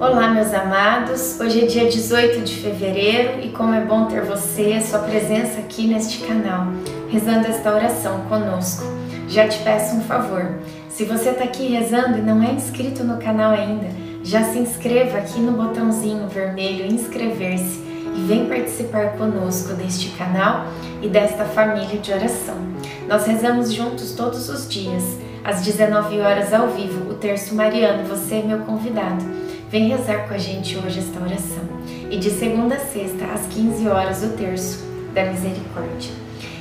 Olá, 0.00 0.30
meus 0.30 0.54
amados. 0.54 1.38
Hoje 1.38 1.62
é 1.62 1.66
dia 1.66 1.86
18 1.86 2.40
de 2.40 2.56
fevereiro 2.56 3.38
e 3.42 3.50
como 3.50 3.74
é 3.74 3.82
bom 3.82 4.06
ter 4.06 4.22
você, 4.22 4.80
sua 4.80 5.00
presença 5.00 5.60
aqui 5.60 5.86
neste 5.86 6.26
canal, 6.26 6.68
rezando 7.10 7.46
esta 7.46 7.70
oração 7.70 8.22
conosco. 8.22 8.82
Já 9.28 9.46
te 9.46 9.58
peço 9.58 9.96
um 9.96 10.00
favor. 10.00 10.54
Se 10.88 11.04
você 11.04 11.28
está 11.28 11.44
aqui 11.44 11.66
rezando 11.66 12.16
e 12.16 12.22
não 12.22 12.42
é 12.42 12.50
inscrito 12.50 13.04
no 13.04 13.18
canal 13.18 13.52
ainda, 13.52 13.88
já 14.24 14.42
se 14.44 14.58
inscreva 14.58 15.18
aqui 15.18 15.38
no 15.38 15.52
botãozinho 15.52 16.26
vermelho 16.28 16.86
inscrever-se 16.86 17.82
e 18.16 18.24
vem 18.26 18.46
participar 18.46 19.18
conosco 19.18 19.74
deste 19.74 20.16
canal 20.16 20.64
e 21.02 21.08
desta 21.08 21.44
família 21.44 21.98
de 21.98 22.10
oração. 22.10 22.56
Nós 23.06 23.26
rezamos 23.26 23.70
juntos 23.70 24.12
todos 24.12 24.48
os 24.48 24.66
dias, 24.66 25.04
às 25.44 25.60
19 25.60 26.20
horas 26.20 26.54
ao 26.54 26.68
vivo, 26.68 27.10
o 27.10 27.14
terço 27.16 27.54
mariano. 27.54 28.08
Você 28.08 28.36
é 28.36 28.42
meu 28.42 28.60
convidado. 28.60 29.49
Vem 29.70 29.86
rezar 29.86 30.26
com 30.26 30.34
a 30.34 30.38
gente 30.38 30.76
hoje 30.76 30.98
esta 30.98 31.20
oração. 31.20 31.62
E 32.10 32.18
de 32.18 32.28
segunda 32.28 32.74
a 32.74 32.80
sexta, 32.80 33.24
às 33.26 33.46
15 33.46 33.86
horas, 33.86 34.24
o 34.24 34.30
terço 34.30 34.84
da 35.14 35.24
misericórdia. 35.26 36.10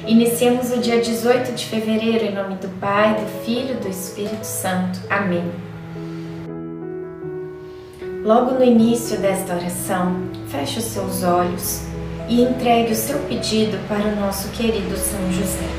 Iniciemos 0.05 0.71
o 0.71 0.77
dia 0.77 1.01
18 1.01 1.53
de 1.53 1.65
fevereiro 1.65 2.25
em 2.25 2.35
nome 2.35 2.55
do 2.55 2.69
Pai, 2.79 3.15
do 3.15 3.43
Filho 3.43 3.71
e 3.71 3.81
do 3.81 3.89
Espírito 3.89 4.43
Santo. 4.43 4.99
Amém. 5.09 5.43
Logo 8.23 8.51
no 8.51 8.63
início 8.63 9.17
desta 9.17 9.55
oração, 9.55 10.29
feche 10.49 10.77
os 10.77 10.85
seus 10.85 11.23
olhos 11.23 11.81
e 12.27 12.43
entregue 12.43 12.91
o 12.91 12.95
seu 12.95 13.17
pedido 13.21 13.79
para 13.87 14.07
o 14.07 14.15
nosso 14.17 14.49
querido 14.49 14.95
São 14.95 15.31
José. 15.31 15.78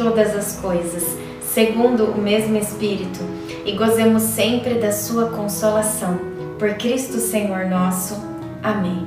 todas 0.00 0.34
as 0.34 0.56
coisas, 0.56 1.14
segundo 1.42 2.06
o 2.06 2.18
mesmo 2.18 2.56
Espírito, 2.56 3.20
e 3.66 3.72
gozemos 3.72 4.22
sempre 4.22 4.78
da 4.78 4.92
Sua 4.92 5.28
consolação. 5.28 6.18
Por 6.58 6.72
Cristo 6.74 7.18
Senhor 7.18 7.66
nosso. 7.66 8.18
Amém. 8.62 9.06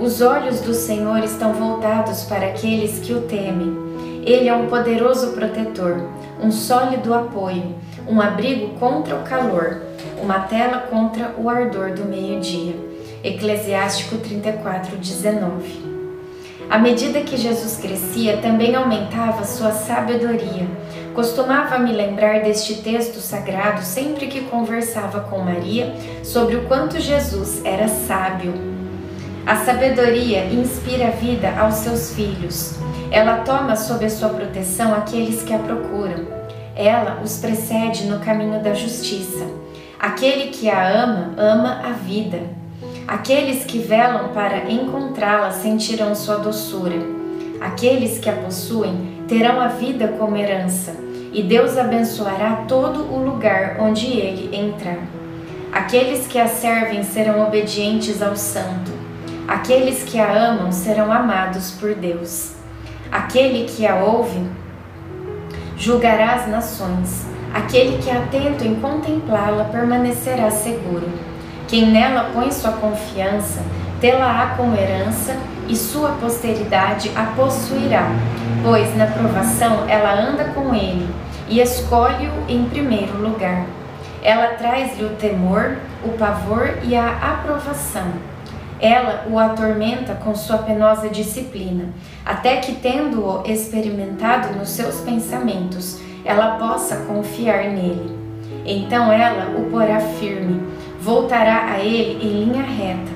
Os 0.00 0.22
olhos 0.22 0.62
do 0.62 0.72
Senhor 0.72 1.18
estão 1.18 1.52
voltados 1.52 2.24
para 2.24 2.46
aqueles 2.46 2.98
que 3.00 3.12
o 3.12 3.20
temem. 3.20 3.76
Ele 4.24 4.48
é 4.48 4.54
um 4.54 4.66
poderoso 4.66 5.32
protetor, 5.32 6.00
um 6.42 6.50
sólido 6.50 7.12
apoio, 7.12 7.74
um 8.08 8.22
abrigo 8.22 8.70
contra 8.78 9.14
o 9.14 9.22
calor, 9.24 9.82
uma 10.18 10.40
tela 10.40 10.78
contra 10.90 11.34
o 11.36 11.50
ardor 11.50 11.92
do 11.92 12.06
meio-dia. 12.06 12.74
Eclesiástico 13.22 14.16
34, 14.16 14.96
19. 14.96 15.97
À 16.70 16.78
medida 16.78 17.22
que 17.22 17.36
Jesus 17.36 17.78
crescia, 17.78 18.36
também 18.38 18.74
aumentava 18.74 19.42
sua 19.44 19.72
sabedoria. 19.72 20.68
Costumava 21.14 21.78
me 21.78 21.92
lembrar 21.92 22.42
deste 22.42 22.82
texto 22.82 23.20
sagrado 23.20 23.82
sempre 23.82 24.26
que 24.26 24.42
conversava 24.42 25.20
com 25.20 25.38
Maria 25.38 25.94
sobre 26.22 26.56
o 26.56 26.66
quanto 26.66 27.00
Jesus 27.00 27.62
era 27.64 27.88
sábio. 27.88 28.52
A 29.46 29.56
sabedoria 29.56 30.44
inspira 30.44 31.10
vida 31.10 31.50
aos 31.58 31.76
seus 31.76 32.12
filhos. 32.14 32.74
Ela 33.10 33.38
toma 33.38 33.74
sob 33.74 34.04
a 34.04 34.10
sua 34.10 34.28
proteção 34.28 34.92
aqueles 34.92 35.42
que 35.42 35.54
a 35.54 35.58
procuram. 35.58 36.26
Ela 36.76 37.22
os 37.24 37.38
precede 37.38 38.04
no 38.04 38.20
caminho 38.20 38.62
da 38.62 38.74
justiça. 38.74 39.46
Aquele 39.98 40.50
que 40.50 40.68
a 40.68 40.86
ama, 40.86 41.34
ama 41.38 41.80
a 41.82 41.92
vida. 41.92 42.40
Aqueles 43.08 43.64
que 43.64 43.78
velam 43.78 44.28
para 44.34 44.70
encontrá-la 44.70 45.50
sentirão 45.50 46.14
sua 46.14 46.36
doçura. 46.36 46.96
Aqueles 47.58 48.18
que 48.18 48.28
a 48.28 48.34
possuem 48.34 49.24
terão 49.26 49.58
a 49.58 49.68
vida 49.68 50.08
como 50.18 50.36
herança, 50.36 50.94
e 51.32 51.42
Deus 51.42 51.78
abençoará 51.78 52.66
todo 52.68 53.10
o 53.10 53.24
lugar 53.24 53.78
onde 53.80 54.06
ele 54.06 54.54
entrar. 54.54 54.98
Aqueles 55.72 56.26
que 56.26 56.38
a 56.38 56.46
servem 56.46 57.02
serão 57.02 57.46
obedientes 57.46 58.20
ao 58.20 58.36
Santo. 58.36 58.92
Aqueles 59.48 60.02
que 60.02 60.20
a 60.20 60.30
amam 60.30 60.70
serão 60.70 61.10
amados 61.10 61.70
por 61.70 61.94
Deus. 61.94 62.56
Aquele 63.10 63.64
que 63.64 63.86
a 63.86 63.96
ouve 64.04 64.46
julgará 65.78 66.34
as 66.34 66.46
nações. 66.46 67.24
Aquele 67.54 67.96
que 68.02 68.10
atento 68.10 68.66
em 68.66 68.74
contemplá-la 68.74 69.64
permanecerá 69.64 70.50
seguro. 70.50 71.27
Quem 71.68 71.90
nela 71.90 72.30
põe 72.32 72.50
sua 72.50 72.72
confiança, 72.72 73.60
tê-la-á 74.00 74.54
como 74.56 74.74
herança 74.74 75.36
e 75.68 75.76
sua 75.76 76.12
posteridade 76.12 77.10
a 77.14 77.24
possuirá, 77.36 78.10
pois 78.64 78.96
na 78.96 79.06
provação 79.06 79.86
ela 79.86 80.14
anda 80.14 80.44
com 80.54 80.74
ele 80.74 81.06
e 81.46 81.60
escolhe-o 81.60 82.32
em 82.48 82.64
primeiro 82.64 83.18
lugar. 83.18 83.66
Ela 84.22 84.54
traz-lhe 84.54 85.04
o 85.04 85.10
temor, 85.16 85.76
o 86.02 86.08
pavor 86.16 86.78
e 86.82 86.96
a 86.96 87.10
aprovação. 87.10 88.14
Ela 88.80 89.26
o 89.28 89.38
atormenta 89.38 90.14
com 90.14 90.34
sua 90.34 90.58
penosa 90.58 91.10
disciplina, 91.10 91.90
até 92.24 92.56
que, 92.56 92.76
tendo-o 92.76 93.42
experimentado 93.44 94.56
nos 94.56 94.70
seus 94.70 95.00
pensamentos, 95.00 96.00
ela 96.24 96.56
possa 96.56 96.96
confiar 96.96 97.64
nele. 97.64 98.16
Então 98.64 99.12
ela 99.12 99.58
o 99.58 99.70
porá 99.70 100.00
firme 100.00 100.77
voltará 101.08 101.72
a 101.72 101.80
ele 101.80 102.22
em 102.22 102.44
linha 102.44 102.62
reta. 102.62 103.10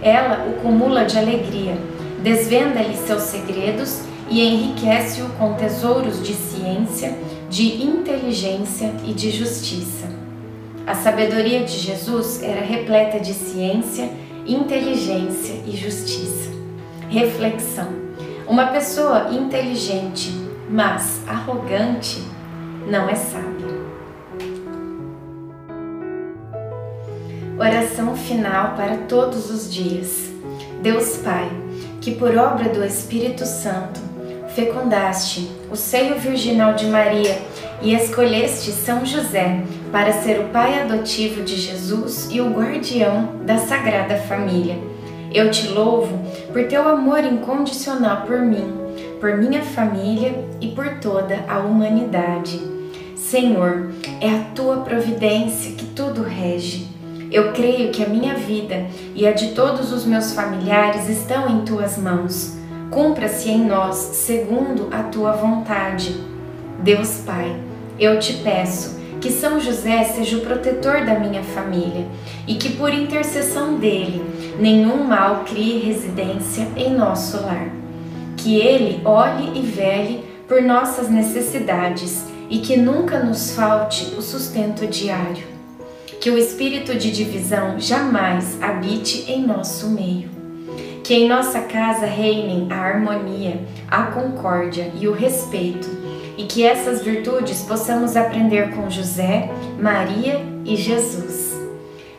Ela 0.00 0.46
o 0.46 0.62
cumula 0.62 1.04
de 1.04 1.18
alegria, 1.18 1.76
desvenda-lhe 2.22 2.96
seus 2.96 3.22
segredos 3.22 4.02
e 4.30 4.40
enriquece-o 4.46 5.28
com 5.30 5.54
tesouros 5.54 6.22
de 6.22 6.34
ciência, 6.34 7.18
de 7.50 7.82
inteligência 7.82 8.94
e 9.04 9.12
de 9.12 9.32
justiça. 9.32 10.08
A 10.86 10.94
sabedoria 10.94 11.64
de 11.64 11.76
Jesus 11.78 12.40
era 12.44 12.60
repleta 12.60 13.18
de 13.18 13.34
ciência, 13.34 14.08
inteligência 14.46 15.54
e 15.66 15.76
justiça. 15.76 16.48
Reflexão: 17.08 17.88
uma 18.46 18.68
pessoa 18.68 19.30
inteligente, 19.32 20.32
mas 20.70 21.20
arrogante, 21.26 22.22
não 22.88 23.08
é 23.08 23.16
sábia. 23.16 23.51
Oração 27.58 28.16
final 28.16 28.74
para 28.76 28.96
todos 29.08 29.50
os 29.50 29.72
dias. 29.72 30.30
Deus 30.80 31.18
Pai, 31.18 31.48
que 32.00 32.12
por 32.12 32.36
obra 32.36 32.70
do 32.70 32.84
Espírito 32.84 33.44
Santo 33.44 34.00
fecundaste 34.54 35.50
o 35.70 35.76
seio 35.76 36.18
virginal 36.18 36.74
de 36.74 36.86
Maria 36.86 37.38
e 37.80 37.94
escolheste 37.94 38.70
São 38.70 39.04
José 39.04 39.62
para 39.90 40.12
ser 40.12 40.40
o 40.40 40.48
pai 40.48 40.80
adotivo 40.80 41.42
de 41.42 41.56
Jesus 41.56 42.28
e 42.30 42.40
o 42.40 42.50
guardião 42.50 43.40
da 43.44 43.58
Sagrada 43.58 44.16
Família. 44.16 44.78
Eu 45.32 45.50
te 45.50 45.68
louvo 45.68 46.18
por 46.52 46.64
teu 46.64 46.88
amor 46.88 47.24
incondicional 47.24 48.22
por 48.26 48.40
mim, 48.40 48.72
por 49.20 49.36
minha 49.36 49.62
família 49.62 50.34
e 50.60 50.68
por 50.68 50.98
toda 51.00 51.44
a 51.48 51.58
humanidade. 51.58 52.60
Senhor, 53.14 53.92
é 54.20 54.28
a 54.28 54.44
tua 54.54 54.78
providência 54.78 55.72
que 55.72 55.86
tudo 55.86 56.22
rege. 56.22 57.01
Eu 57.32 57.50
creio 57.52 57.90
que 57.90 58.04
a 58.04 58.08
minha 58.08 58.34
vida 58.34 58.86
e 59.14 59.26
a 59.26 59.32
de 59.32 59.52
todos 59.52 59.90
os 59.90 60.04
meus 60.04 60.34
familiares 60.34 61.08
estão 61.08 61.48
em 61.48 61.64
tuas 61.64 61.96
mãos. 61.96 62.58
Cumpra-se 62.90 63.48
em 63.48 63.64
nós 63.64 63.96
segundo 63.96 64.88
a 64.92 65.04
tua 65.04 65.32
vontade. 65.32 66.14
Deus 66.80 67.22
Pai, 67.24 67.56
eu 67.98 68.18
te 68.18 68.34
peço 68.34 69.00
que 69.18 69.30
São 69.30 69.58
José 69.58 70.04
seja 70.04 70.36
o 70.36 70.40
protetor 70.42 71.06
da 71.06 71.18
minha 71.18 71.42
família 71.42 72.06
e 72.46 72.56
que 72.56 72.76
por 72.76 72.92
intercessão 72.92 73.76
dele 73.76 74.22
nenhum 74.60 75.02
mal 75.02 75.44
crie 75.46 75.78
residência 75.78 76.68
em 76.76 76.94
nosso 76.94 77.40
lar. 77.40 77.70
Que 78.36 78.56
ele 78.56 79.00
olhe 79.06 79.58
e 79.58 79.62
vele 79.62 80.22
por 80.46 80.60
nossas 80.60 81.08
necessidades 81.08 82.26
e 82.50 82.58
que 82.58 82.76
nunca 82.76 83.20
nos 83.20 83.54
falte 83.54 84.14
o 84.18 84.20
sustento 84.20 84.86
diário 84.86 85.51
que 86.22 86.30
o 86.30 86.38
espírito 86.38 86.94
de 86.94 87.10
divisão 87.10 87.80
jamais 87.80 88.56
habite 88.62 89.28
em 89.28 89.44
nosso 89.44 89.90
meio. 89.90 90.30
Que 91.02 91.14
em 91.14 91.28
nossa 91.28 91.62
casa 91.62 92.06
reinem 92.06 92.68
a 92.70 92.76
harmonia, 92.76 93.60
a 93.90 94.04
concórdia 94.04 94.92
e 95.00 95.08
o 95.08 95.12
respeito, 95.12 95.88
e 96.38 96.44
que 96.44 96.64
essas 96.64 97.02
virtudes 97.02 97.62
possamos 97.62 98.16
aprender 98.16 98.70
com 98.70 98.88
José, 98.88 99.50
Maria 99.80 100.40
e 100.64 100.76
Jesus. 100.76 101.60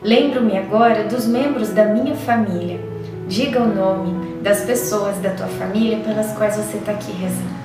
Lembro-me 0.02 0.58
agora 0.58 1.04
dos 1.04 1.26
membros 1.26 1.70
da 1.70 1.86
minha 1.86 2.14
família. 2.14 2.78
Diga 3.26 3.62
o 3.62 3.74
nome 3.74 4.42
das 4.42 4.66
pessoas 4.66 5.16
da 5.16 5.30
tua 5.30 5.46
família 5.46 6.00
pelas 6.00 6.30
quais 6.36 6.58
você 6.58 6.76
está 6.76 6.92
aqui 6.92 7.10
rezando. 7.10 7.63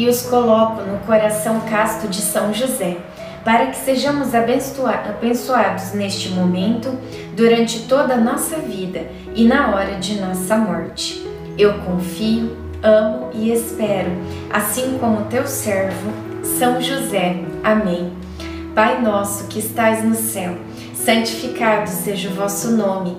E 0.00 0.08
os 0.08 0.22
coloco 0.22 0.80
no 0.80 0.98
coração 1.00 1.60
casto 1.68 2.08
de 2.08 2.22
São 2.22 2.54
José, 2.54 2.96
para 3.44 3.66
que 3.66 3.76
sejamos 3.76 4.30
abençoados 4.34 5.92
neste 5.92 6.30
momento, 6.30 6.98
durante 7.36 7.80
toda 7.80 8.14
a 8.14 8.20
nossa 8.20 8.56
vida 8.56 9.02
e 9.34 9.44
na 9.44 9.74
hora 9.74 9.96
de 9.96 10.18
nossa 10.18 10.56
morte. 10.56 11.22
Eu 11.58 11.74
confio, 11.80 12.56
amo 12.82 13.28
e 13.34 13.52
espero, 13.52 14.10
assim 14.50 14.96
como 14.98 15.26
teu 15.26 15.46
servo, 15.46 16.10
São 16.42 16.80
José. 16.80 17.36
Amém. 17.62 18.10
Pai 18.74 19.02
nosso 19.02 19.48
que 19.48 19.58
estais 19.58 20.02
no 20.02 20.14
céu, 20.14 20.56
santificado 20.94 21.90
seja 21.90 22.30
o 22.30 22.34
vosso 22.34 22.70
nome. 22.70 23.18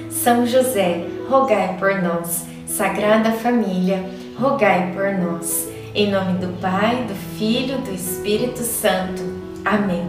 São 0.23 0.45
José, 0.45 1.07
rogai 1.27 1.77
por 1.79 1.99
nós. 1.99 2.45
Sagrada 2.67 3.31
Família, 3.31 4.05
rogai 4.39 4.91
por 4.93 5.15
nós. 5.15 5.67
Em 5.95 6.11
nome 6.11 6.37
do 6.37 6.61
Pai, 6.61 7.07
do 7.07 7.15
Filho, 7.39 7.79
do 7.79 7.91
Espírito 7.91 8.59
Santo. 8.59 9.23
Amém. 9.65 10.07